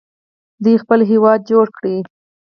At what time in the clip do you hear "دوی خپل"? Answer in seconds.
0.63-0.99